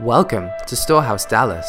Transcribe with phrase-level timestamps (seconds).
[0.00, 1.66] Welcome to Storehouse Dallas.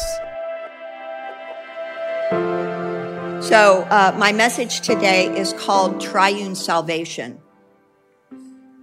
[3.48, 7.40] So, uh, my message today is called Triune Salvation.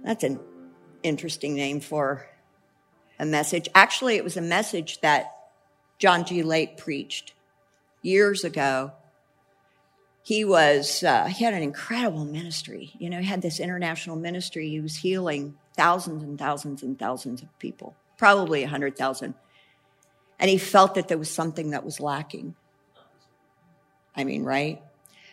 [0.02, 0.40] That's an
[1.04, 2.26] interesting name for
[3.20, 3.68] a message.
[3.72, 5.30] Actually, it was a message that
[6.00, 6.42] John G.
[6.42, 7.32] Lake preached
[8.02, 8.90] years ago.
[10.24, 12.90] He was, uh, he had an incredible ministry.
[12.98, 14.70] You know, he had this international ministry.
[14.70, 19.34] He was healing thousands and thousands and thousands of people probably 100,000.
[20.38, 22.54] And he felt that there was something that was lacking.
[24.14, 24.82] I mean, right?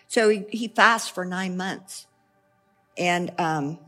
[0.08, 2.08] So he, he fasts for nine months.
[2.98, 3.80] And um,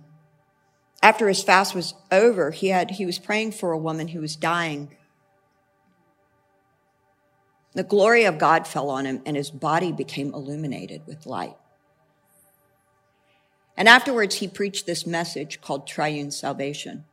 [1.02, 4.36] after his fast was over, he had he was praying for a woman who was
[4.36, 4.96] dying.
[7.74, 11.58] The glory of God fell on him, and his body became illuminated with light.
[13.78, 17.04] And afterwards, he preached this message called Triune Salvation.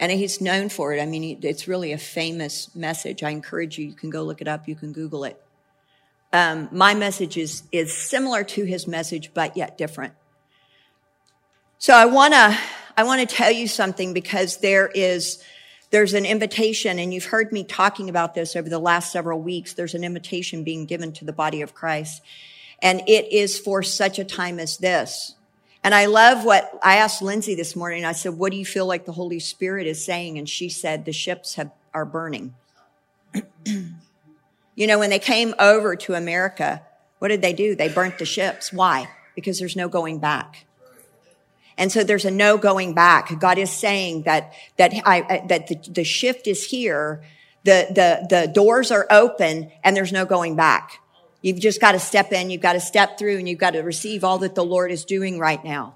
[0.00, 1.00] And he's known for it.
[1.00, 3.22] I mean, it's really a famous message.
[3.22, 5.40] I encourage you, you can go look it up, you can Google it.
[6.32, 10.14] Um, my message is, is similar to his message, but yet different.
[11.78, 12.58] So I want to,
[12.96, 15.42] I want to tell you something because there is,
[15.90, 19.74] there's an invitation, and you've heard me talking about this over the last several weeks.
[19.74, 22.20] There's an invitation being given to the body of Christ.
[22.82, 25.36] And it is for such a time as this.
[25.84, 28.06] And I love what I asked Lindsay this morning.
[28.06, 30.38] I said, What do you feel like the Holy Spirit is saying?
[30.38, 32.54] And she said, The ships have, are burning.
[33.66, 36.82] you know, when they came over to America,
[37.18, 37.76] what did they do?
[37.76, 38.72] They burnt the ships.
[38.72, 39.08] Why?
[39.34, 40.64] Because there's no going back.
[41.76, 43.38] And so there's a no going back.
[43.38, 47.22] God is saying that, that I, uh, that the, the shift is here.
[47.64, 51.00] The, the, the doors are open and there's no going back.
[51.44, 53.80] You've just got to step in, you've got to step through, and you've got to
[53.80, 55.92] receive all that the Lord is doing right now.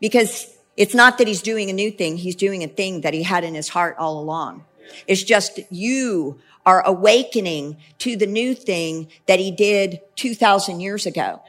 [0.00, 3.22] Because it's not that he's doing a new thing, he's doing a thing that he
[3.22, 4.66] had in his heart all along.
[5.06, 11.40] It's just you are awakening to the new thing that he did 2000 years ago.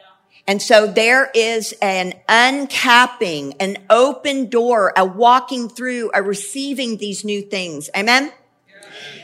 [0.47, 7.25] And so there is an uncapping, an open door, a walking through, a receiving these
[7.25, 7.89] new things.
[7.93, 8.31] Amen?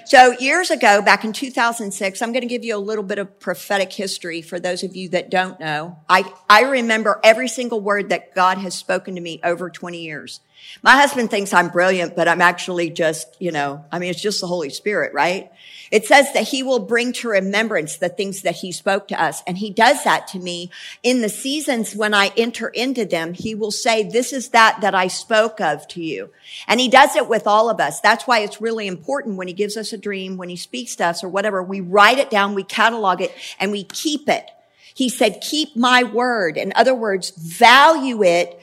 [0.05, 3.39] So years ago, back in 2006, I'm going to give you a little bit of
[3.39, 5.99] prophetic history for those of you that don't know.
[6.09, 10.41] I, I remember every single word that God has spoken to me over 20 years.
[10.83, 14.41] My husband thinks I'm brilliant, but I'm actually just, you know, I mean, it's just
[14.41, 15.51] the Holy Spirit, right?
[15.91, 19.43] It says that he will bring to remembrance the things that he spoke to us.
[19.45, 20.71] And he does that to me
[21.03, 23.33] in the seasons when I enter into them.
[23.33, 26.31] He will say, this is that that I spoke of to you.
[26.67, 27.99] And he does it with all of us.
[27.99, 31.05] That's why it's really important when he gives us a dream, when he speaks to
[31.05, 34.49] us or whatever, we write it down, we catalog it and we keep it.
[34.93, 36.57] He said, keep my word.
[36.57, 38.59] In other words, value it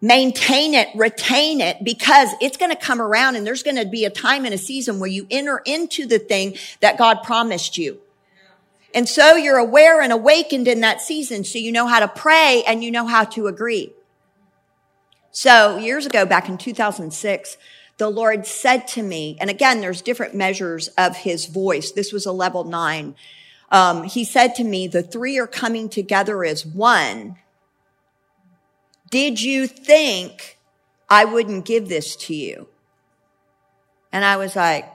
[0.00, 4.04] maintain it, retain it, because it's going to come around and there's going to be
[4.04, 8.00] a time and a season where you enter into the thing that God promised you.
[8.94, 11.44] And so you're aware and awakened in that season.
[11.44, 13.92] So you know how to pray and you know how to agree.
[15.30, 17.56] So years ago, back in 2006,
[18.00, 21.92] the Lord said to me, and again, there's different measures of his voice.
[21.92, 23.14] This was a level nine.
[23.70, 27.36] Um, he said to me, the three are coming together as one
[29.10, 30.58] did you think
[31.08, 32.68] I wouldn't give this to you?
[34.12, 34.90] And I was like,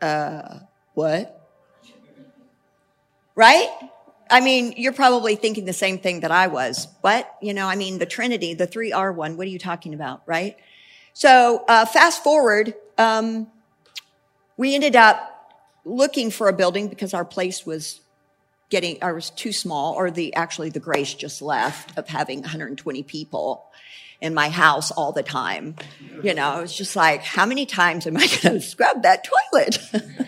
[0.00, 0.60] uh,
[0.94, 1.36] what?
[3.34, 3.68] Right?
[4.30, 6.88] I mean, you're probably thinking the same thing that I was.
[7.02, 7.30] What?
[7.42, 9.36] You know, I mean, the Trinity, the three are one.
[9.36, 10.22] What are you talking about?
[10.24, 10.56] Right?
[11.20, 13.46] So, uh, fast forward, um,
[14.56, 15.52] we ended up
[15.84, 18.00] looking for a building because our place was
[18.70, 23.02] getting, I was too small, or the, actually the grace just left of having 120
[23.02, 23.66] people
[24.22, 25.76] in my house all the time.
[26.22, 29.22] You know, I was just like, how many times am I going to scrub that
[29.52, 29.78] toilet?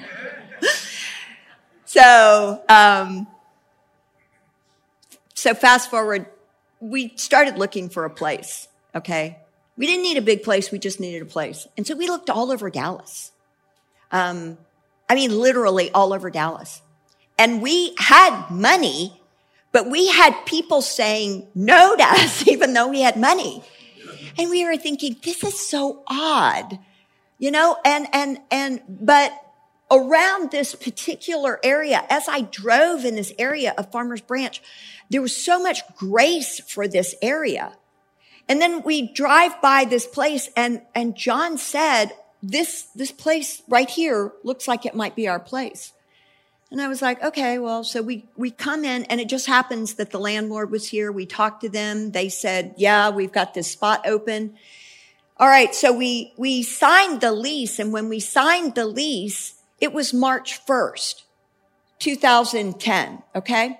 [1.86, 3.26] so, um,
[5.32, 6.26] so fast forward,
[6.80, 8.68] we started looking for a place.
[8.94, 9.38] Okay.
[9.82, 10.70] We didn't need a big place.
[10.70, 11.66] We just needed a place.
[11.76, 13.32] And so we looked all over Dallas.
[14.12, 14.56] Um,
[15.10, 16.80] I mean, literally all over Dallas.
[17.36, 19.20] And we had money,
[19.72, 23.64] but we had people saying no to us, even though we had money.
[24.38, 26.78] And we were thinking, this is so odd,
[27.38, 29.32] you know, and, and, and, but
[29.90, 34.62] around this particular area, as I drove in this area of Farmers Branch,
[35.10, 37.72] there was so much grace for this area.
[38.52, 42.08] And then we drive by this place and, and John said,
[42.42, 45.94] this, this place right here looks like it might be our place.
[46.70, 49.94] And I was like, okay, well, so we, we come in and it just happens
[49.94, 51.10] that the landlord was here.
[51.10, 52.10] We talked to them.
[52.10, 54.52] They said, yeah, we've got this spot open.
[55.38, 55.74] All right.
[55.74, 57.78] So we, we signed the lease.
[57.78, 61.22] And when we signed the lease, it was March 1st,
[62.00, 63.22] 2010.
[63.34, 63.78] Okay.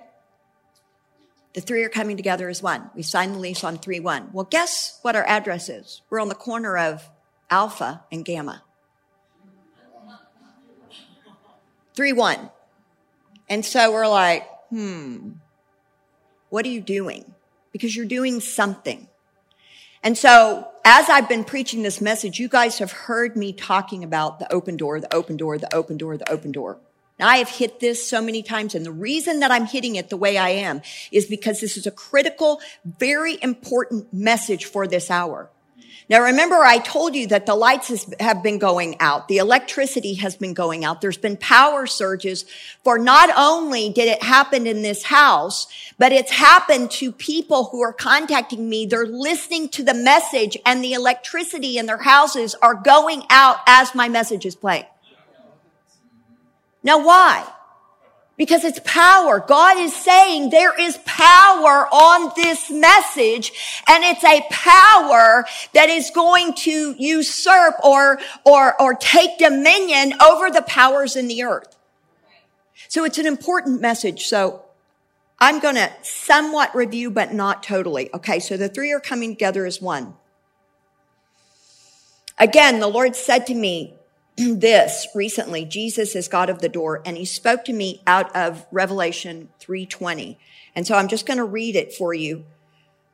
[1.53, 2.89] The three are coming together as one.
[2.95, 4.29] We signed the lease on 3 1.
[4.33, 6.01] Well, guess what our address is?
[6.09, 7.07] We're on the corner of
[7.49, 8.63] Alpha and Gamma.
[11.95, 12.49] 3 1.
[13.49, 15.33] And so we're like, hmm,
[16.49, 17.33] what are you doing?
[17.71, 19.07] Because you're doing something.
[20.01, 24.39] And so as I've been preaching this message, you guys have heard me talking about
[24.39, 26.79] the open door, the open door, the open door, the open door.
[27.19, 30.17] I have hit this so many times, and the reason that I'm hitting it the
[30.17, 30.81] way I am
[31.11, 35.49] is because this is a critical, very important message for this hour.
[36.09, 39.27] Now remember, I told you that the lights has, have been going out.
[39.27, 41.01] The electricity has been going out.
[41.01, 42.45] There's been power surges
[42.83, 45.67] for not only did it happen in this house,
[45.97, 48.85] but it's happened to people who are contacting me.
[48.85, 53.95] They're listening to the message and the electricity in their houses are going out as
[53.95, 54.85] my message is playing.
[56.83, 57.47] Now why?
[58.35, 59.39] Because it's power.
[59.39, 63.51] God is saying there is power on this message
[63.87, 70.49] and it's a power that is going to usurp or, or, or take dominion over
[70.49, 71.77] the powers in the earth.
[72.87, 74.25] So it's an important message.
[74.25, 74.63] So
[75.39, 78.13] I'm going to somewhat review, but not totally.
[78.13, 78.39] Okay.
[78.39, 80.15] So the three are coming together as one.
[82.39, 83.93] Again, the Lord said to me,
[84.37, 88.65] this recently jesus is god of the door and he spoke to me out of
[88.71, 90.39] revelation 320
[90.75, 92.45] and so i'm just going to read it for you.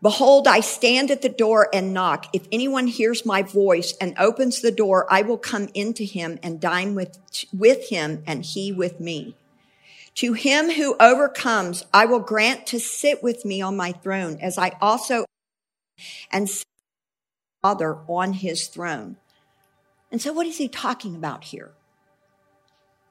[0.01, 2.27] Behold i stand at the door and knock.
[2.33, 6.61] If anyone hears my voice and opens the door i will come into him and
[6.61, 7.19] dine with
[7.53, 9.35] with him and he with me.
[10.15, 14.57] To him who overcomes i will grant to sit with me on my throne as
[14.57, 15.25] i also
[16.31, 16.49] and
[17.61, 19.17] father on his throne
[20.11, 21.71] and so what is he talking about here?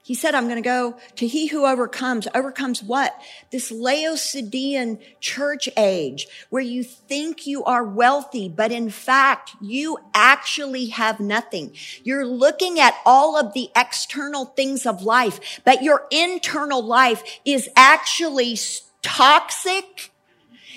[0.09, 2.27] He said, I'm going to go to he who overcomes.
[2.35, 3.15] Overcomes what?
[3.53, 10.87] This Laodicean church age where you think you are wealthy, but in fact, you actually
[10.87, 11.75] have nothing.
[12.05, 17.69] You're looking at all of the external things of life, but your internal life is
[17.77, 18.59] actually
[19.03, 20.11] toxic.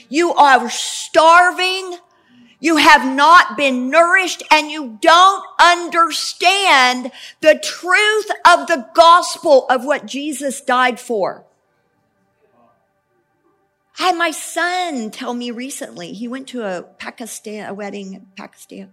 [0.09, 1.99] You are starving.
[2.61, 7.11] You have not been nourished and you don't understand
[7.41, 11.43] the truth of the gospel of what Jesus died for.
[13.99, 18.27] I had my son tell me recently, he went to a Pakistan, a wedding in
[18.37, 18.91] Pakistan.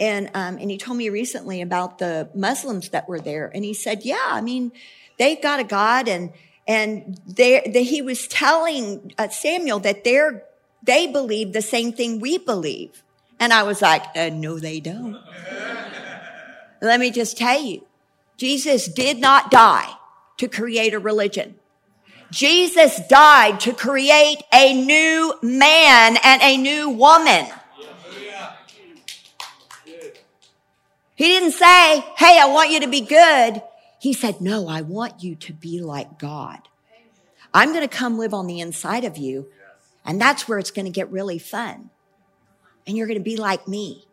[0.00, 3.50] And, um, and he told me recently about the Muslims that were there.
[3.54, 4.72] And he said, yeah, I mean,
[5.18, 6.32] they've got a God and,
[6.66, 10.44] and they, he was telling uh, Samuel that they're
[10.84, 13.02] they believe the same thing we believe.
[13.40, 15.18] And I was like, uh, no, they don't.
[16.80, 17.86] Let me just tell you,
[18.36, 19.94] Jesus did not die
[20.36, 21.56] to create a religion.
[22.30, 27.46] Jesus died to create a new man and a new woman.
[31.16, 33.62] He didn't say, Hey, I want you to be good.
[34.00, 36.58] He said, No, I want you to be like God.
[37.52, 39.46] I'm going to come live on the inside of you.
[40.04, 41.90] And that's where it's going to get really fun.
[42.86, 44.06] And you're going to be like me.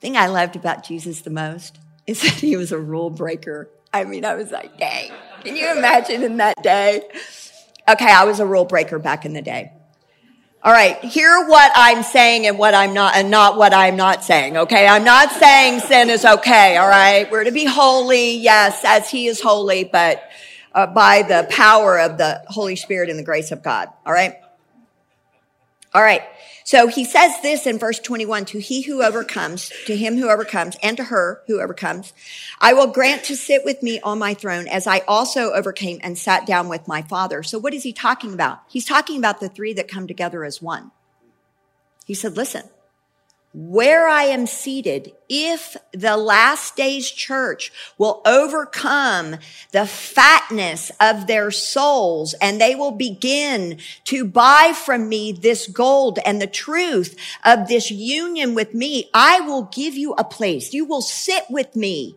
[0.00, 3.68] thing I loved about Jesus the most is that he was a rule breaker.
[3.92, 5.10] I mean, I was like, dang,
[5.42, 7.02] can you imagine in that day?
[7.88, 9.72] Okay, I was a rule breaker back in the day.
[10.62, 14.22] All right, hear what I'm saying and what I'm not, and not what I'm not
[14.22, 14.86] saying, okay?
[14.86, 17.30] I'm not saying sin is okay, all right?
[17.30, 20.22] We're to be holy, yes, as he is holy, but
[20.72, 23.88] uh, by the power of the Holy Spirit and the grace of God.
[24.06, 24.34] All right.
[25.92, 26.22] All right.
[26.64, 30.76] So he says this in verse 21, to he who overcomes, to him who overcomes,
[30.84, 32.12] and to her who overcomes,
[32.60, 36.16] I will grant to sit with me on my throne as I also overcame and
[36.16, 37.42] sat down with my father.
[37.42, 38.60] So what is he talking about?
[38.68, 40.92] He's talking about the three that come together as one.
[42.04, 42.68] He said, listen,
[43.52, 49.36] where I am seated, if the last days church will overcome
[49.72, 56.20] the fatness of their souls and they will begin to buy from me this gold
[56.24, 60.72] and the truth of this union with me, I will give you a place.
[60.72, 62.16] You will sit with me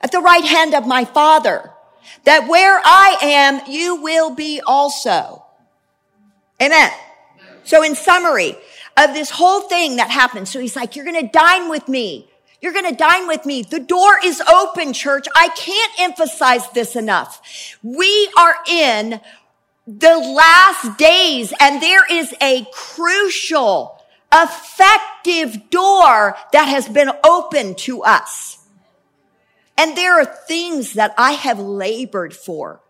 [0.00, 1.70] at the right hand of my father
[2.24, 5.44] that where I am, you will be also.
[6.60, 6.90] Amen.
[7.62, 8.56] So in summary,
[8.98, 10.48] of this whole thing that happened.
[10.48, 12.28] So he's like, you're going to dine with me.
[12.60, 13.62] You're going to dine with me.
[13.62, 15.26] The door is open, church.
[15.36, 17.76] I can't emphasize this enough.
[17.82, 19.20] We are in
[19.86, 24.02] the last days and there is a crucial,
[24.32, 28.58] effective door that has been opened to us.
[29.76, 32.80] And there are things that I have labored for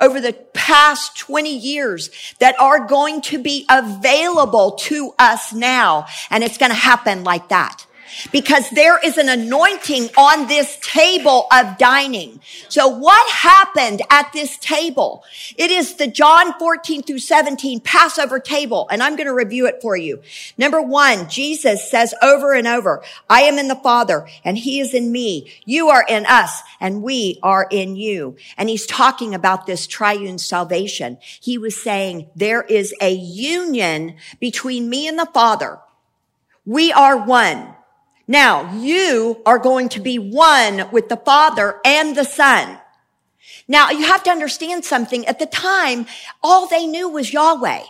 [0.00, 6.06] over the past 20 years that are going to be available to us now.
[6.30, 7.86] And it's going to happen like that
[8.32, 12.40] because there is an anointing on this table of dining.
[12.68, 15.24] So what happened at this table?
[15.56, 18.88] It is the John 14 through 17 Passover table.
[18.90, 20.22] And I'm going to review it for you.
[20.58, 24.94] Number one, Jesus says over and over, I am in the Father and he is
[24.94, 25.52] in me.
[25.64, 28.36] You are in us and we are in you.
[28.56, 31.18] And he's talking about this triune salvation.
[31.20, 35.78] He was saying there is a union between me and the Father.
[36.64, 37.75] We are one.
[38.28, 42.78] Now you are going to be one with the Father and the Son.
[43.68, 45.26] Now you have to understand something.
[45.26, 46.06] At the time,
[46.42, 47.82] all they knew was Yahweh.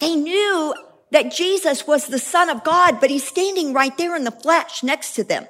[0.00, 0.74] They knew
[1.10, 4.82] that Jesus was the Son of God, but he's standing right there in the flesh
[4.82, 5.46] next to them.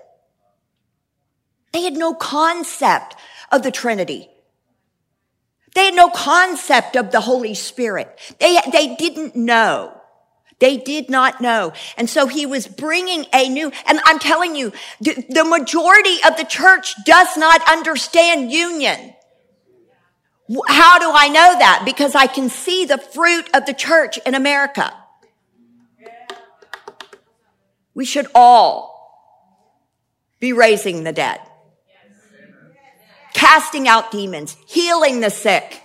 [1.72, 3.16] They had no concept
[3.50, 4.28] of the Trinity.
[5.74, 8.18] They had no concept of the Holy Spirit.
[8.40, 9.97] They, they didn't know.
[10.60, 11.72] They did not know.
[11.96, 16.44] And so he was bringing a new, and I'm telling you, the majority of the
[16.44, 19.14] church does not understand union.
[20.66, 21.82] How do I know that?
[21.84, 24.92] Because I can see the fruit of the church in America.
[27.94, 28.96] We should all
[30.40, 31.40] be raising the dead,
[33.34, 35.82] casting out demons, healing the sick.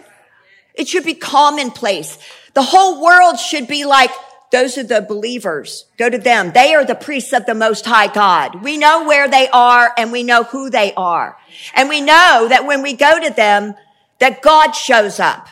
[0.75, 2.17] It should be commonplace.
[2.53, 4.11] The whole world should be like,
[4.53, 5.85] those are the believers.
[5.97, 6.51] Go to them.
[6.51, 8.63] They are the priests of the most high God.
[8.63, 11.35] We know where they are and we know who they are.
[11.73, 13.73] And we know that when we go to them,
[14.19, 15.47] that God shows up.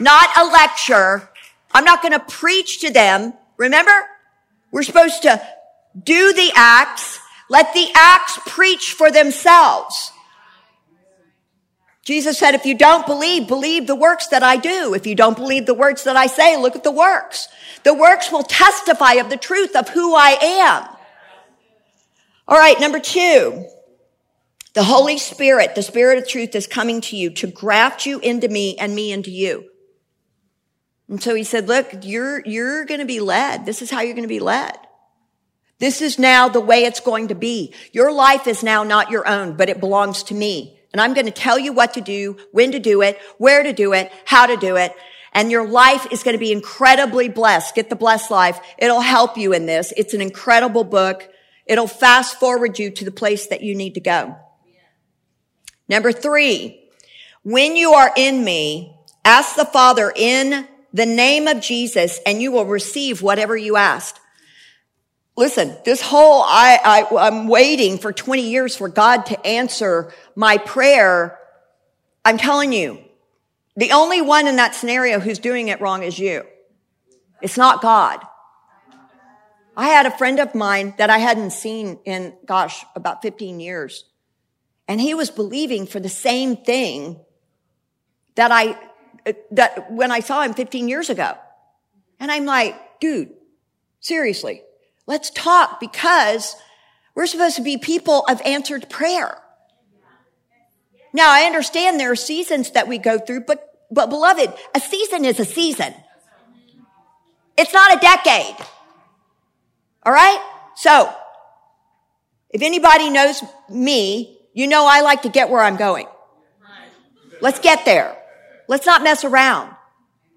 [0.00, 1.30] Not a lecture.
[1.72, 3.34] I'm not going to preach to them.
[3.56, 3.92] Remember?
[4.72, 5.40] We're supposed to
[6.02, 7.20] do the acts.
[7.48, 10.10] Let the acts preach for themselves.
[12.08, 14.94] Jesus said, if you don't believe, believe the works that I do.
[14.94, 17.48] If you don't believe the words that I say, look at the works.
[17.84, 20.88] The works will testify of the truth of who I am.
[22.48, 23.66] All right, number two.
[24.72, 28.48] The Holy Spirit, the Spirit of truth is coming to you to graft you into
[28.48, 29.68] me and me into you.
[31.10, 33.66] And so he said, look, you're, you're going to be led.
[33.66, 34.78] This is how you're going to be led.
[35.78, 37.74] This is now the way it's going to be.
[37.92, 40.77] Your life is now not your own, but it belongs to me.
[40.92, 43.72] And I'm going to tell you what to do, when to do it, where to
[43.72, 44.94] do it, how to do it.
[45.32, 47.74] And your life is going to be incredibly blessed.
[47.74, 48.58] Get the blessed life.
[48.78, 49.92] It'll help you in this.
[49.96, 51.28] It's an incredible book.
[51.66, 54.36] It'll fast forward you to the place that you need to go.
[55.88, 56.80] Number three,
[57.42, 62.50] when you are in me, ask the Father in the name of Jesus and you
[62.50, 64.20] will receive whatever you asked.
[65.38, 70.58] Listen, this whole, I, I, I'm waiting for 20 years for God to answer my
[70.58, 71.38] prayer.
[72.24, 72.98] I'm telling you,
[73.76, 76.44] the only one in that scenario who's doing it wrong is you.
[77.40, 78.18] It's not God.
[79.76, 84.06] I had a friend of mine that I hadn't seen in, gosh, about 15 years.
[84.88, 87.20] And he was believing for the same thing
[88.34, 88.76] that I,
[89.52, 91.38] that when I saw him 15 years ago.
[92.18, 93.34] And I'm like, dude,
[94.00, 94.64] seriously,
[95.08, 96.54] Let's talk because
[97.14, 99.38] we're supposed to be people of answered prayer.
[101.14, 105.24] Now, I understand there are seasons that we go through, but, but beloved, a season
[105.24, 105.94] is a season.
[107.56, 108.54] It's not a decade.
[110.04, 110.40] All right?
[110.76, 111.10] So,
[112.50, 116.06] if anybody knows me, you know I like to get where I'm going.
[117.40, 118.14] Let's get there.
[118.68, 119.74] Let's not mess around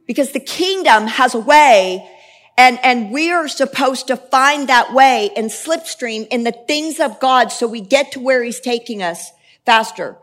[0.08, 2.08] because the kingdom has a way
[2.62, 7.20] and, and we are supposed to find that way and slipstream in the things of
[7.20, 9.32] God so we get to where he's taking us
[9.66, 10.16] faster.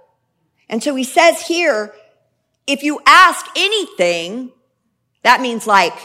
[0.68, 1.92] And so he says here,
[2.64, 4.52] if you ask anything,
[5.24, 5.98] that means like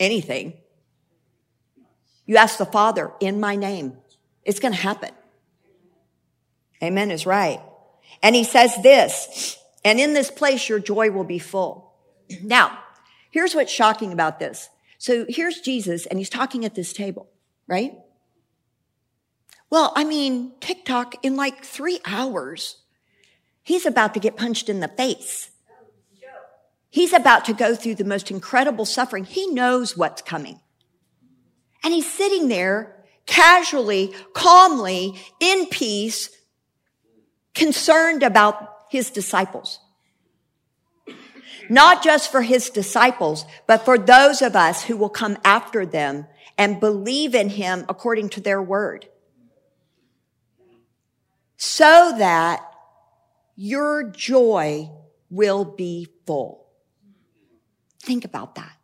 [0.00, 0.54] anything.
[2.26, 3.96] You ask the Father in my name.
[4.42, 5.10] It's going to happen.
[6.82, 7.60] Amen is right.
[8.24, 11.94] And he says this, and in this place your joy will be full.
[12.42, 12.76] Now,
[13.30, 14.68] here's what's shocking about this.
[15.04, 17.28] So here's Jesus and he's talking at this table,
[17.66, 17.92] right?
[19.68, 22.78] Well, I mean, TikTok in like three hours,
[23.62, 25.50] he's about to get punched in the face.
[26.88, 29.24] He's about to go through the most incredible suffering.
[29.24, 30.58] He knows what's coming.
[31.82, 36.30] And he's sitting there casually, calmly, in peace,
[37.52, 39.80] concerned about his disciples.
[41.68, 46.26] Not just for his disciples, but for those of us who will come after them
[46.56, 49.08] and believe in him according to their word.
[51.56, 52.60] So that
[53.56, 54.90] your joy
[55.30, 56.66] will be full.
[58.00, 58.76] Think about that.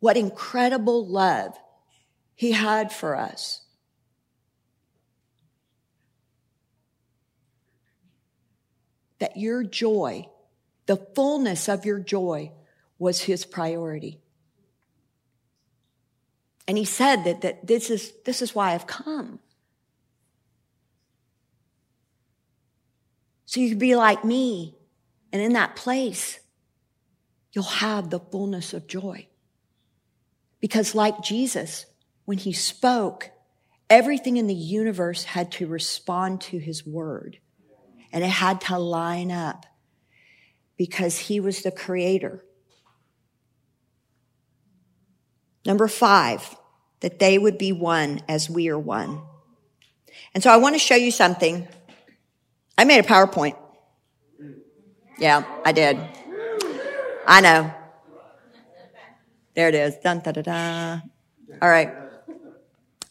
[0.00, 1.56] What incredible love
[2.34, 3.62] he had for us.
[9.18, 10.28] That your joy,
[10.88, 12.50] the fullness of your joy,
[12.98, 14.18] was his priority.
[16.66, 19.38] And he said that, that this, is, this is why I've come.
[23.44, 24.76] So you can be like me.
[25.30, 26.40] And in that place,
[27.52, 29.28] you'll have the fullness of joy.
[30.58, 31.84] Because like Jesus,
[32.24, 33.30] when he spoke,
[33.90, 37.38] everything in the universe had to respond to his word.
[38.10, 39.66] And it had to line up
[40.78, 42.42] because he was the creator.
[45.66, 46.56] Number five,
[47.00, 49.20] that they would be one as we are one.
[50.32, 51.68] And so I want to show you something.
[52.78, 53.56] I made a PowerPoint.
[55.18, 55.98] Yeah, I did.
[57.26, 57.74] I know.
[59.54, 59.96] There it is.
[59.96, 61.00] Dun, da, da, da.
[61.60, 61.92] All right.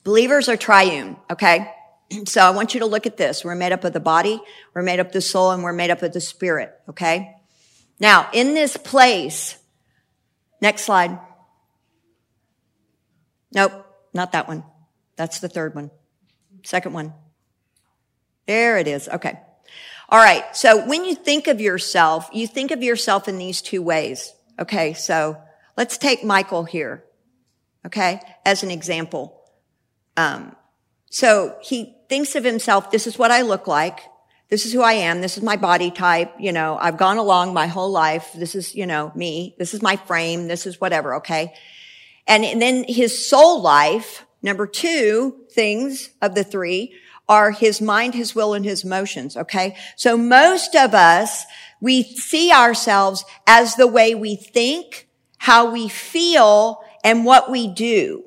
[0.04, 1.72] Believers are triune, okay?
[2.26, 3.44] So I want you to look at this.
[3.44, 4.42] We're made up of the body,
[4.74, 7.37] we're made up of the soul, and we're made up of the spirit, okay?
[8.00, 9.58] Now, in this place,
[10.62, 11.18] next slide.
[13.54, 14.64] Nope, not that one.
[15.16, 15.90] That's the third one.
[16.64, 17.14] Second one.
[18.46, 19.10] There it is.
[19.10, 19.40] Okay.
[20.10, 20.56] All right.
[20.56, 24.34] So when you think of yourself, you think of yourself in these two ways.
[24.60, 24.94] Okay.
[24.94, 25.38] So
[25.76, 27.04] let's take Michael here.
[27.86, 28.22] Okay.
[28.46, 29.42] As an example.
[30.16, 30.56] Um,
[31.10, 34.00] so he thinks of himself, this is what I look like.
[34.50, 35.22] This is who I am.
[35.22, 36.34] This is my body type.
[36.40, 38.32] You know, I've gone along my whole life.
[38.34, 39.56] This is, you know, me.
[39.58, 40.48] This is my frame.
[40.48, 41.16] This is whatever.
[41.16, 41.54] Okay.
[42.28, 46.94] And, and then his soul life, number two things of the three
[47.30, 49.36] are his mind, his will, and his emotions.
[49.36, 49.76] Okay.
[49.98, 51.46] So most of us,
[51.82, 58.24] we see ourselves as the way we think, how we feel, and what we do.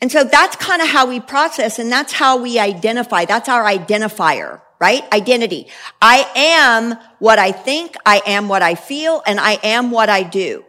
[0.00, 3.24] And so that's kind of how we process and that's how we identify.
[3.24, 5.02] That's our identifier, right?
[5.12, 5.68] Identity.
[6.00, 10.22] I am what I think, I am what I feel, and I am what I
[10.22, 10.64] do.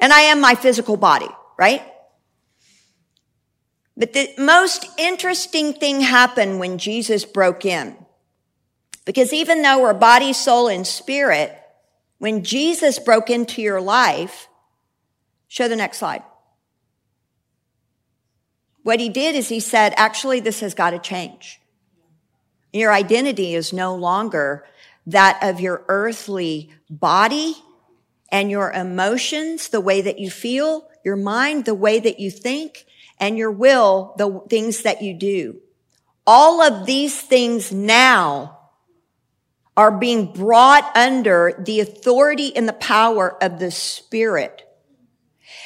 [0.00, 1.82] And I am my physical body, right?
[3.96, 7.96] But the most interesting thing happened when Jesus broke in.
[9.04, 11.58] Because even though we're body, soul, and spirit,
[12.18, 14.48] when Jesus broke into your life,
[15.48, 16.22] show the next slide.
[18.82, 21.60] What he did is he said, actually, this has got to change.
[22.72, 24.64] Your identity is no longer
[25.06, 27.54] that of your earthly body
[28.30, 32.84] and your emotions, the way that you feel, your mind, the way that you think,
[33.18, 35.60] and your will, the things that you do.
[36.26, 38.58] All of these things now
[39.76, 44.68] are being brought under the authority and the power of the Spirit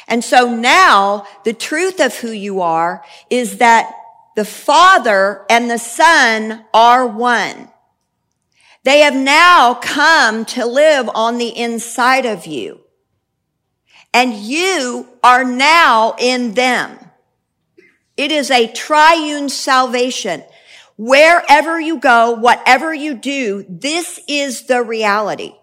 [0.09, 3.93] and so now the truth of who you are is that
[4.37, 7.68] the Father and the Son are one.
[8.85, 12.81] They have now come to live on the inside of you.
[14.12, 16.99] And you are now in them.
[18.16, 20.45] It is a triune salvation.
[20.99, 25.55] Wherever you go, whatever you do, this is the reality.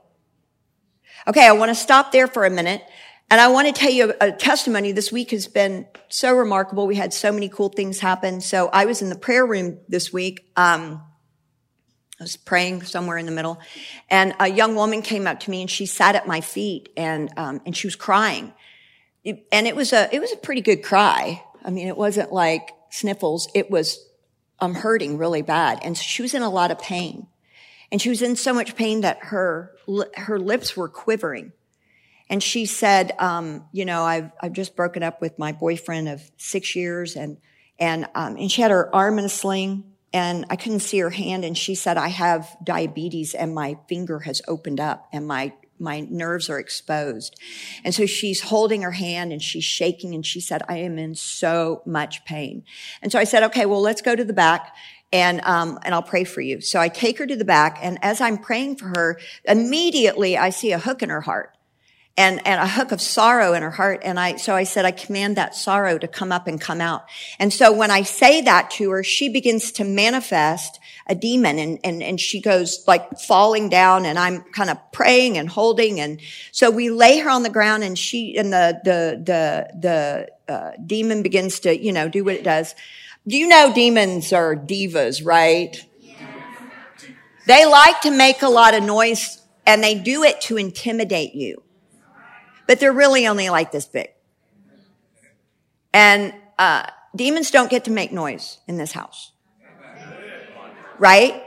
[1.28, 2.82] Okay, I want to stop there for a minute
[3.30, 4.92] and I want to tell you a, testimony.
[4.92, 6.88] This week has been so remarkable.
[6.88, 8.42] We had so many cool things happen.
[8.42, 10.50] So I was in the prayer room this week.
[10.56, 11.04] Um,
[12.20, 13.60] I was praying somewhere in the middle,
[14.10, 17.32] and a young woman came up to me and she sat at my feet and
[17.38, 18.52] um, and she was crying,
[19.24, 21.42] and it was a it was a pretty good cry.
[21.64, 23.48] I mean, it wasn't like sniffles.
[23.56, 24.06] It was
[24.60, 27.28] I'm hurting really bad, and she was in a lot of pain,
[27.90, 29.72] and she was in so much pain that her
[30.16, 31.54] her lips were quivering
[32.30, 36.22] and she said, um, you know, I've, I've just broken up with my boyfriend of
[36.38, 37.38] six years and,
[37.80, 41.10] and, um, and she had her arm in a sling and I couldn't see her
[41.10, 41.44] hand.
[41.44, 46.02] And she said, I have diabetes and my finger has opened up and my, my
[46.02, 47.40] nerves are exposed.
[47.84, 51.16] And so she's holding her hand and she's shaking and she said, I am in
[51.16, 52.64] so much pain.
[53.02, 54.76] And so I said, okay, well, let's go to the back
[55.12, 56.62] and um, and I'll pray for you.
[56.62, 60.52] So I take her to the back, and as I'm praying for her, immediately I
[60.52, 61.58] see a hook in her heart.
[62.20, 64.02] And, and a hook of sorrow in her heart.
[64.04, 67.06] And I, so I said, I command that sorrow to come up and come out.
[67.40, 71.80] And so when I say that to her, she begins to manifest a demon and,
[71.82, 76.02] and, and she goes like falling down and I'm kind of praying and holding.
[76.02, 76.20] And
[76.52, 80.72] so we lay her on the ground and she, and the, the, the, the, uh,
[80.86, 82.76] demon begins to, you know, do what it does.
[83.30, 85.86] Do you know demons are divas, right?
[87.48, 91.64] They like to make a lot of noise and they do it to intimidate you
[92.70, 94.12] but they're really only like this big.
[95.92, 99.32] And uh, demons don't get to make noise in this house.
[101.00, 101.42] Right?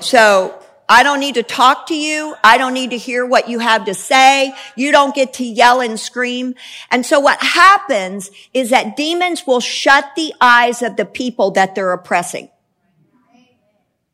[0.00, 2.34] So I don't need to talk to you.
[2.42, 4.54] I don't need to hear what you have to say.
[4.76, 6.54] You don't get to yell and scream.
[6.90, 11.74] And so what happens is that demons will shut the eyes of the people that
[11.74, 12.48] they're oppressing.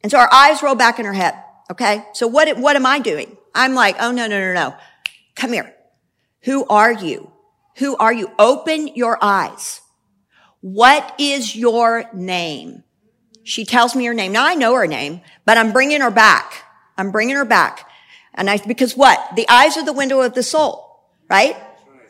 [0.02, 1.35] And so our eyes roll back in our head.
[1.70, 2.05] Okay.
[2.14, 3.37] So what, what am I doing?
[3.55, 4.74] I'm like, oh, no, no, no, no.
[5.37, 5.72] Come here.
[6.44, 7.31] Who are you?
[7.76, 8.31] Who are you?
[8.38, 9.81] Open your eyes.
[10.61, 12.85] What is your name?
[13.44, 14.33] She tells me her name.
[14.33, 16.64] Now I know her name, but I'm bringing her back.
[16.96, 17.88] I'm bringing her back.
[18.35, 19.35] And I, because what?
[19.37, 21.57] The eyes are the window of the soul, right?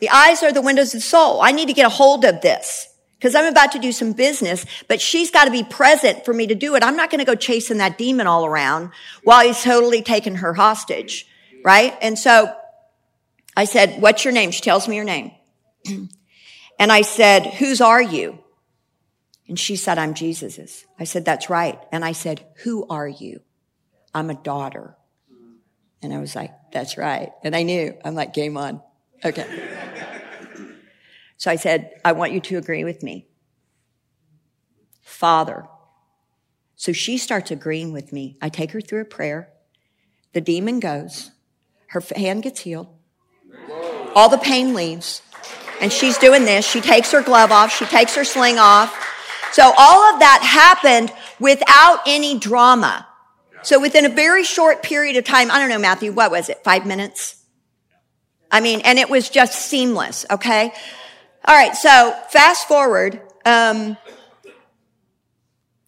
[0.01, 1.41] The eyes are the windows of the soul.
[1.41, 4.65] I need to get a hold of this because I'm about to do some business,
[4.87, 6.83] but she's got to be present for me to do it.
[6.83, 8.91] I'm not going to go chasing that demon all around
[9.23, 11.25] while he's totally taking her hostage,
[11.63, 11.97] right?
[12.01, 12.53] And so
[13.55, 14.51] I said, what's your name?
[14.51, 15.31] She tells me her name.
[16.79, 18.39] and I said, whose are you?
[19.47, 20.85] And she said, I'm Jesus's.
[20.99, 21.79] I said, that's right.
[21.91, 23.41] And I said, who are you?
[24.13, 24.95] I'm a daughter.
[26.01, 27.31] And I was like, that's right.
[27.43, 27.95] And I knew.
[28.03, 28.81] I'm like, game on.
[29.23, 29.45] Okay.
[31.37, 33.27] so I said, I want you to agree with me.
[35.01, 35.65] Father.
[36.75, 38.37] So she starts agreeing with me.
[38.41, 39.49] I take her through a prayer.
[40.33, 41.31] The demon goes.
[41.87, 42.92] Her hand gets healed.
[44.15, 45.21] All the pain leaves.
[45.81, 46.65] And she's doing this.
[46.67, 47.75] She takes her glove off.
[47.75, 48.95] She takes her sling off.
[49.51, 53.07] So all of that happened without any drama.
[53.63, 56.63] So within a very short period of time, I don't know, Matthew, what was it?
[56.63, 57.43] Five minutes?
[58.51, 60.25] I mean, and it was just seamless.
[60.29, 60.71] Okay.
[61.45, 61.75] All right.
[61.75, 63.21] So fast forward.
[63.45, 63.97] Um,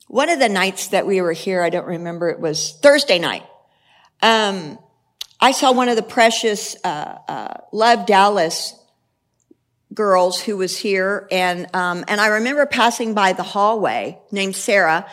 [0.08, 3.44] one of the nights that we were here, I don't remember, it was Thursday night.
[4.22, 4.80] Um,
[5.40, 8.74] I saw one of the precious uh, uh, Love Dallas
[9.94, 15.06] girls who was here, and um, and I remember passing by the hallway named Sarah.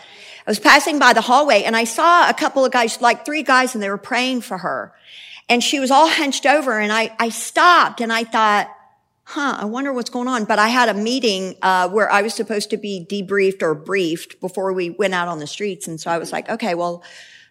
[0.46, 3.42] I was passing by the hallway, and I saw a couple of guys, like three
[3.42, 4.92] guys, and they were praying for her,
[5.48, 8.68] and she was all hunched over, and I I stopped and I thought.
[9.24, 10.44] Huh, I wonder what's going on.
[10.44, 14.40] But I had a meeting uh, where I was supposed to be debriefed or briefed
[14.40, 15.86] before we went out on the streets.
[15.86, 17.04] And so I was like, okay, well,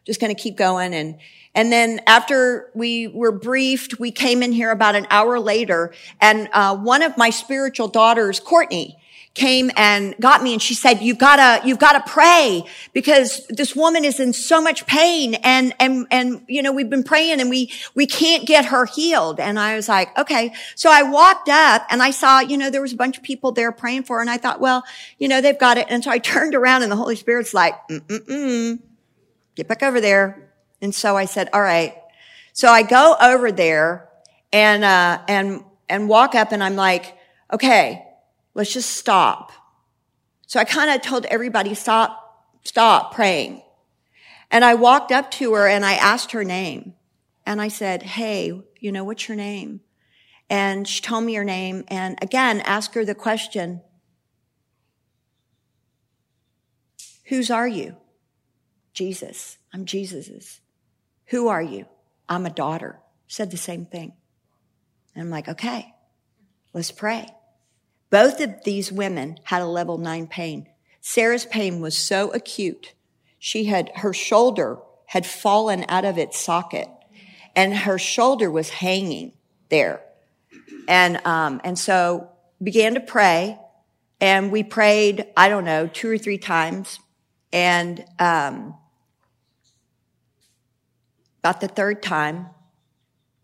[0.06, 0.94] just going to keep going.
[0.94, 1.18] And
[1.54, 6.48] and then after we were briefed, we came in here about an hour later and,
[6.54, 8.98] uh, one of my spiritual daughters, Courtney,
[9.34, 14.04] came and got me and she said, you've gotta, you've gotta pray because this woman
[14.04, 17.72] is in so much pain and, and, and, you know, we've been praying and we,
[17.96, 19.40] we can't get her healed.
[19.40, 20.54] And I was like, okay.
[20.76, 23.54] So I walked up and I saw, you know, there was a bunch of people
[23.54, 24.84] there praying for her and I thought, well,
[25.18, 25.88] you know, they've got it.
[25.90, 28.80] And so I turned around and the Holy Spirit's like, mm-mm-mm,
[29.56, 30.52] get back over there.
[30.82, 31.96] And so I said, all right.
[32.54, 34.10] So I go over there
[34.52, 37.18] and, uh, and, and walk up and I'm like,
[37.52, 38.06] okay,
[38.54, 39.52] let's just stop.
[40.48, 43.62] So I kind of told everybody, stop, stop praying.
[44.50, 46.94] And I walked up to her and I asked her name.
[47.46, 49.82] And I said, hey, you know, what's your name?
[50.50, 51.86] And she told me her name.
[51.88, 53.82] And again, ask her the question,
[57.26, 57.96] whose are you?
[58.94, 59.58] Jesus.
[59.74, 60.62] I'm Jesus's.
[61.28, 61.86] Who are you?
[62.28, 63.00] I'm a daughter.
[63.28, 64.14] Said the same thing.
[65.16, 65.94] And I'm like, okay,
[66.74, 67.28] let's pray.
[68.10, 70.68] Both of these women had a level nine pain.
[71.00, 72.94] Sarah's pain was so acute.
[73.40, 76.88] She had, her shoulder had fallen out of its socket
[77.56, 79.34] and her shoulder was hanging
[79.70, 80.02] there.
[80.88, 82.30] And, um, and so
[82.62, 83.58] began to pray
[84.20, 87.00] and we prayed, I don't know, two or three times.
[87.52, 88.76] And, um,
[91.44, 92.48] about the third time,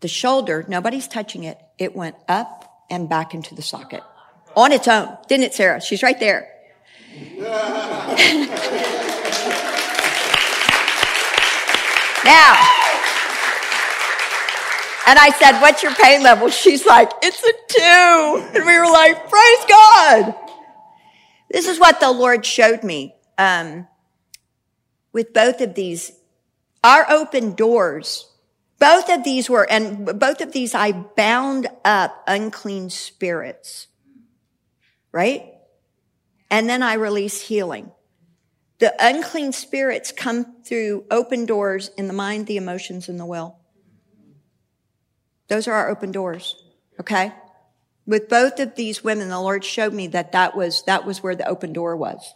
[0.00, 4.02] the shoulder, nobody's touching it, it went up and back into the socket
[4.56, 5.16] on its own.
[5.28, 5.80] Didn't it, Sarah?
[5.80, 6.48] She's right there.
[7.18, 7.58] now,
[15.08, 16.50] and I said, What's your pain level?
[16.50, 18.58] She's like, It's a two.
[18.58, 20.34] And we were like, Praise God.
[21.50, 23.88] This is what the Lord showed me um,
[25.12, 26.12] with both of these
[26.82, 28.28] our open doors
[28.78, 33.88] Both of these were, and both of these I bound up unclean spirits.
[35.10, 35.46] Right?
[36.50, 37.90] And then I release healing.
[38.78, 43.56] The unclean spirits come through open doors in the mind, the emotions, and the will.
[45.48, 46.54] Those are our open doors.
[47.00, 47.32] Okay?
[48.06, 51.34] With both of these women, the Lord showed me that that was, that was where
[51.34, 52.34] the open door was.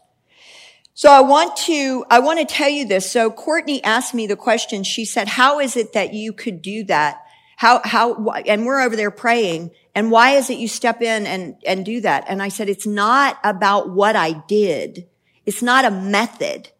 [0.94, 3.10] So I want to, I want to tell you this.
[3.10, 4.84] So Courtney asked me the question.
[4.84, 7.22] She said, how is it that you could do that?
[7.56, 9.70] How, how, and we're over there praying.
[9.94, 12.24] And why is it you step in and, and do that?
[12.28, 15.06] And I said, it's not about what I did.
[15.46, 16.70] It's not a method,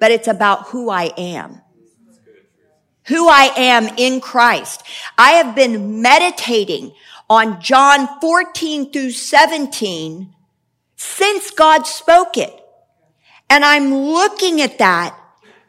[0.00, 1.62] but it's about who I am.
[3.06, 4.82] Who I am in Christ.
[5.16, 6.92] I have been meditating
[7.30, 10.34] on John 14 through 17
[10.96, 12.65] since God spoke it.
[13.48, 15.18] And I'm looking at that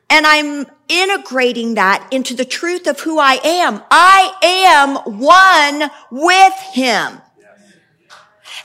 [0.09, 3.83] and I'm integrating that into the truth of who I am.
[3.91, 7.21] I am one with him.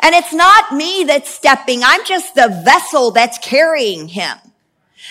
[0.00, 1.82] And it's not me that's stepping.
[1.84, 4.36] I'm just the vessel that's carrying him.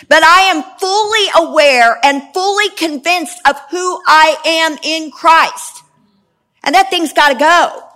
[0.09, 5.83] But I am fully aware and fully convinced of who I am in Christ.
[6.63, 7.90] And that thing's got to go.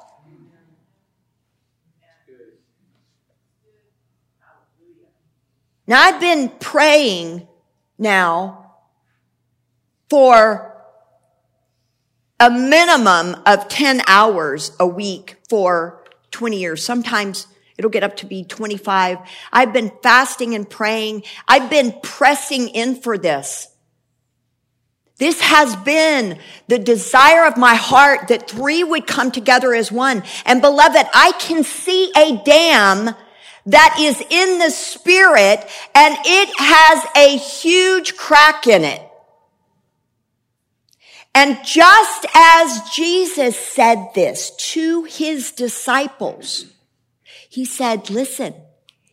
[5.88, 7.48] Now I've been praying
[7.98, 8.74] now
[10.10, 10.76] for
[12.40, 16.84] a minimum of 10 hours a week for 20 years.
[16.84, 19.20] Sometimes it'll get up to be 25.
[19.54, 21.24] I've been fasting and praying.
[21.48, 23.68] I've been pressing in for this.
[25.18, 30.24] This has been the desire of my heart that three would come together as one.
[30.46, 33.16] And beloved, I can see a dam
[33.66, 39.02] that is in the spirit and it has a huge crack in it.
[41.34, 46.66] And just as Jesus said this to his disciples,
[47.50, 48.54] he said, listen,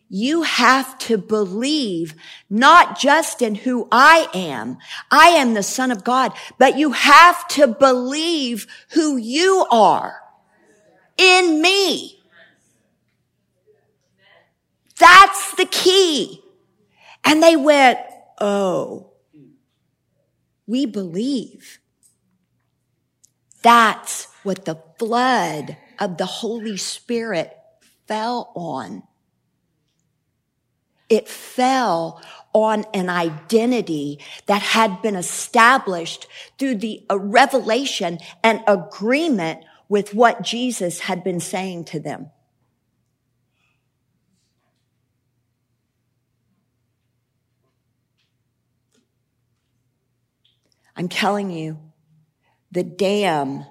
[0.08, 2.14] you have to believe
[2.50, 4.78] not just in who I am.
[5.10, 10.20] I am the son of God, but you have to believe who you are
[11.16, 12.21] in me.
[14.98, 16.42] That's the key.
[17.24, 17.98] And they went,
[18.40, 19.12] Oh,
[20.66, 21.78] we believe.
[23.62, 27.56] That's what the flood of the Holy Spirit
[28.06, 29.04] fell on.
[31.08, 36.26] It fell on an identity that had been established
[36.58, 42.30] through the uh, revelation and agreement with what Jesus had been saying to them.
[50.96, 51.78] I'm telling you,
[52.70, 53.64] the dam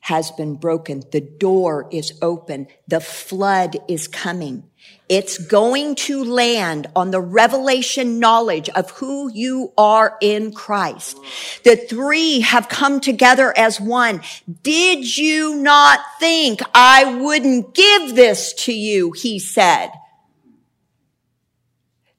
[0.00, 1.02] has been broken.
[1.12, 2.66] The door is open.
[2.86, 4.64] The flood is coming.
[5.08, 11.18] It's going to land on the revelation knowledge of who you are in Christ.
[11.64, 14.22] The three have come together as one.
[14.62, 19.12] Did you not think I wouldn't give this to you?
[19.12, 19.90] He said.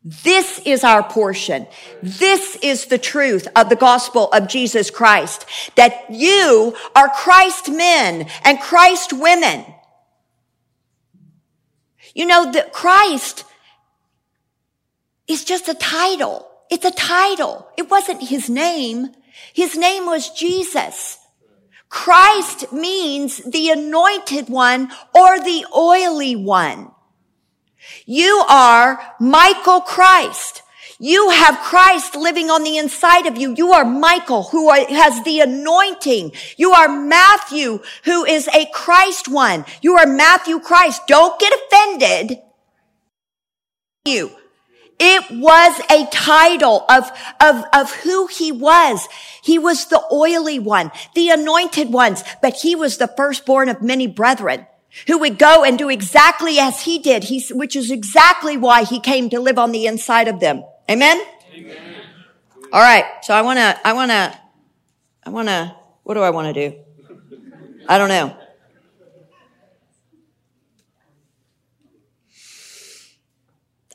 [0.04, 1.68] This is our portion.
[2.02, 8.28] This is the truth of the gospel of Jesus Christ, that you are Christ men
[8.44, 9.66] and Christ women.
[12.16, 13.44] You know, that Christ
[15.28, 16.50] is just a title.
[16.72, 17.68] It's a title.
[17.78, 19.10] It wasn't his name.
[19.54, 21.20] His name was Jesus.
[21.90, 26.92] Christ means the anointed one or the oily one.
[28.06, 30.64] You are Michael Christ.
[31.02, 33.56] You have Christ living on the inside of you.
[33.56, 36.34] You are Michael who has the anointing.
[36.58, 39.64] You are Matthew who is a Christ one.
[39.82, 41.04] You are Matthew Christ.
[41.08, 42.40] Don't get offended.
[44.04, 44.32] You.
[45.00, 49.08] It was a title of, of, of who he was.
[49.42, 54.08] He was the oily one, the anointed ones, but he was the firstborn of many
[54.08, 54.68] brethren
[55.08, 59.00] who would go and do exactly as he did, he, which is exactly why he
[59.00, 60.64] came to live on the inside of them.
[60.90, 61.22] Amen?
[61.54, 61.96] Amen.
[62.72, 63.06] All right.
[63.24, 64.40] So I want to, I want to,
[65.24, 66.78] I want to, what do I want to do?
[67.88, 68.36] I don't know.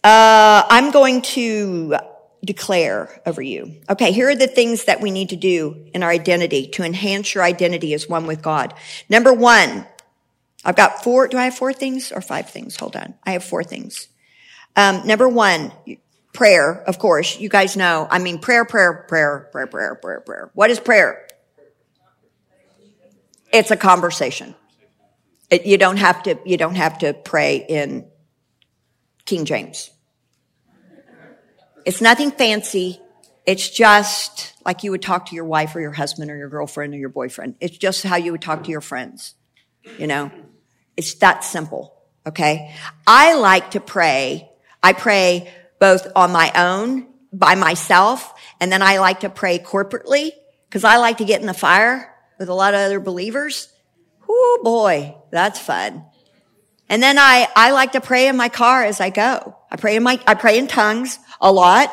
[0.02, 1.96] Uh, I'm going to
[2.44, 3.80] declare over you.
[3.88, 7.34] Okay, here are the things that we need to do in our identity to enhance
[7.34, 8.74] your identity as one with God.
[9.08, 9.86] Number one,
[10.64, 11.28] I've got four.
[11.28, 12.76] Do I have four things or five things?
[12.76, 13.14] Hold on.
[13.24, 14.08] I have four things.
[14.76, 15.72] Um, number one,
[16.32, 17.38] prayer, of course.
[17.38, 18.08] You guys know.
[18.10, 20.50] I mean, prayer, prayer, prayer, prayer, prayer, prayer, prayer.
[20.54, 21.28] What is prayer?
[23.52, 24.54] It's a conversation.
[25.50, 28.06] It, you don't have to, you don't have to pray in
[29.24, 29.90] King James.
[31.84, 33.00] It's nothing fancy.
[33.46, 36.94] It's just like you would talk to your wife or your husband or your girlfriend
[36.94, 37.56] or your boyfriend.
[37.60, 39.34] It's just how you would talk to your friends.
[39.98, 40.30] You know,
[40.96, 41.94] it's that simple.
[42.26, 42.74] Okay.
[43.06, 44.50] I like to pray.
[44.82, 50.30] I pray both on my own, by myself, and then I like to pray corporately
[50.68, 53.68] because I like to get in the fire with a lot of other believers.
[54.28, 56.04] Oh boy, that's fun.
[56.88, 59.56] And then I, I like to pray in my car as I go.
[59.70, 61.90] I pray in my, I pray in tongues a lot.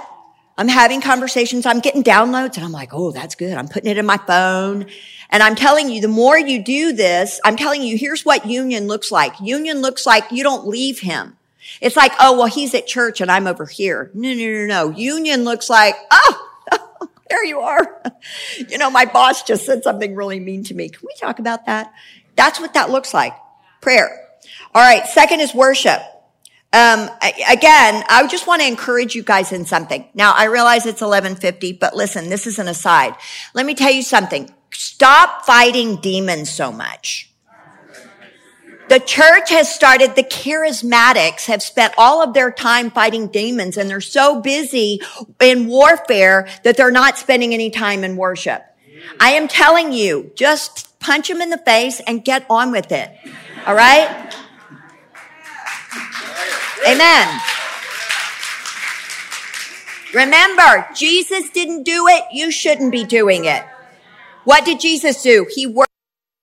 [0.61, 1.65] I'm having conversations.
[1.65, 3.57] I'm getting downloads and I'm like, oh, that's good.
[3.57, 4.85] I'm putting it in my phone.
[5.31, 8.85] And I'm telling you, the more you do this, I'm telling you, here's what union
[8.85, 9.33] looks like.
[9.41, 11.35] Union looks like you don't leave him.
[11.81, 14.11] It's like, oh, well, he's at church and I'm over here.
[14.13, 14.89] No, no, no, no.
[14.95, 18.03] Union looks like, oh, there you are.
[18.69, 20.89] you know, my boss just said something really mean to me.
[20.89, 21.91] Can we talk about that?
[22.35, 23.33] That's what that looks like.
[23.81, 24.27] Prayer.
[24.75, 25.07] All right.
[25.07, 26.03] Second is worship.
[26.73, 27.09] Um,
[27.49, 30.07] again, I just want to encourage you guys in something.
[30.13, 33.13] Now, I realize it's 1150, but listen, this is an aside.
[33.53, 34.49] Let me tell you something.
[34.71, 37.29] Stop fighting demons so much.
[38.87, 43.89] The church has started, the charismatics have spent all of their time fighting demons and
[43.89, 45.01] they're so busy
[45.39, 48.63] in warfare that they're not spending any time in worship.
[49.19, 53.09] I am telling you, just punch them in the face and get on with it.
[53.65, 54.33] All right?
[56.91, 57.41] Amen.
[60.13, 62.25] Remember, Jesus didn't do it.
[62.33, 63.63] You shouldn't be doing it.
[64.43, 65.47] What did Jesus do?
[65.49, 65.93] He worked,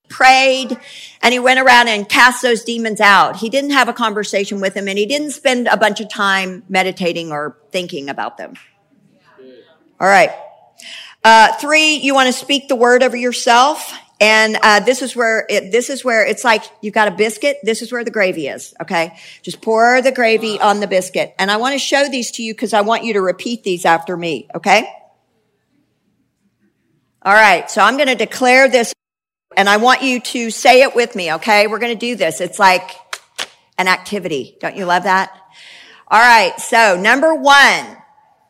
[0.09, 0.75] prayed,
[1.21, 3.35] and he went around and cast those demons out.
[3.35, 6.63] He didn't have a conversation with them and he didn't spend a bunch of time
[6.67, 8.55] meditating or thinking about them.
[9.99, 10.31] All right.
[11.23, 13.93] Uh, three, you want to speak the word over yourself.
[14.19, 17.57] And uh, this is where it, this is where it's like you've got a biscuit.
[17.63, 18.73] This is where the gravy is.
[18.81, 21.33] Okay, just pour the gravy on the biscuit.
[21.39, 23.85] And I want to show these to you because I want you to repeat these
[23.85, 24.49] after me.
[24.53, 24.93] Okay.
[27.21, 27.69] All right.
[27.71, 28.93] So I'm going to declare this,
[29.55, 31.33] and I want you to say it with me.
[31.33, 32.41] Okay, we're going to do this.
[32.41, 32.91] It's like
[33.77, 34.57] an activity.
[34.59, 35.31] Don't you love that?
[36.09, 36.59] All right.
[36.59, 37.97] So number one.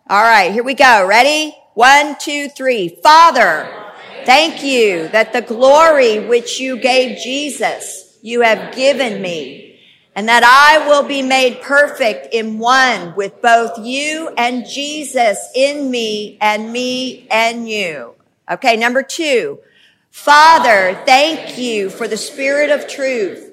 [0.09, 0.51] All right.
[0.51, 1.05] Here we go.
[1.05, 1.55] Ready?
[1.75, 2.99] One, two, three.
[3.03, 3.78] Father.
[4.25, 9.79] Thank you that the glory which you gave Jesus, you have given me,
[10.15, 15.89] and that I will be made perfect in one with both you and Jesus in
[15.89, 18.15] me and me and you.
[18.49, 19.59] Okay, number two.
[20.09, 23.45] Father, thank you for the spirit of truth.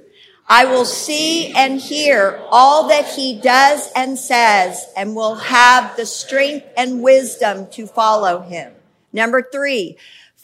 [0.48, 6.07] I will see and hear all that he does and says and will have the
[6.07, 8.72] strength and wisdom to follow him.
[9.12, 9.96] Number three,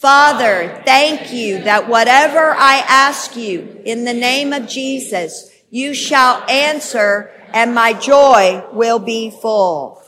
[0.03, 6.43] Father, thank you that whatever I ask you in the name of Jesus, you shall
[6.51, 10.03] answer and my joy will be full.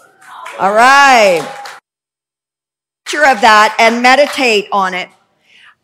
[0.59, 1.49] All right.
[3.05, 5.11] Picture of that and meditate on it.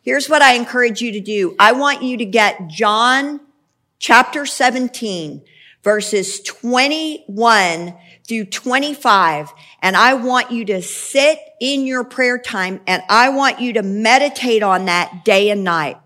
[0.01, 1.55] Here's what I encourage you to do.
[1.57, 3.39] I want you to get John
[3.97, 5.41] chapter 17
[5.85, 7.95] verses 21
[8.31, 9.53] through 25.
[9.81, 13.83] And I want you to sit in your prayer time and I want you to
[13.83, 15.97] meditate on that day and night.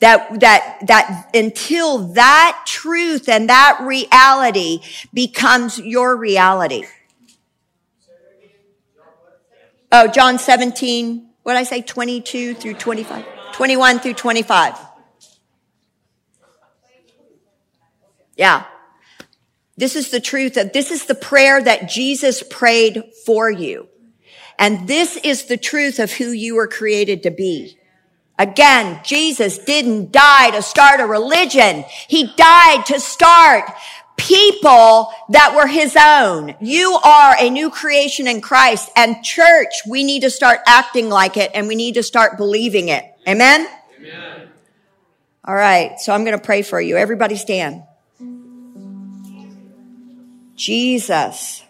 [0.00, 4.80] That, that, that until that truth and that reality
[5.14, 6.84] becomes your reality.
[9.90, 11.80] Oh, John 17, what did I say?
[11.80, 13.24] 22 through 25?
[13.54, 14.74] 21 through 25.
[18.36, 18.66] Yeah.
[19.76, 23.88] This is the truth of, this is the prayer that Jesus prayed for you.
[24.58, 27.78] And this is the truth of who you were created to be.
[28.38, 31.84] Again, Jesus didn't die to start a religion.
[32.08, 33.70] He died to start
[34.16, 36.54] people that were his own.
[36.60, 41.36] You are a new creation in Christ and church, we need to start acting like
[41.36, 43.04] it and we need to start believing it.
[43.28, 43.66] Amen?
[43.98, 44.48] Amen.
[45.44, 45.98] All right.
[46.00, 46.96] So I'm going to pray for you.
[46.96, 47.82] Everybody stand.
[50.56, 51.65] Jesus.